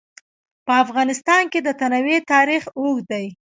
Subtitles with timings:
[0.65, 3.25] په افغانستان کې د تنوع تاریخ اوږد دی.